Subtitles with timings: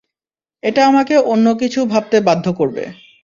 [0.63, 2.83] এটা আমাকে অন্যকিছু ভাবতে বাধ্য করবে।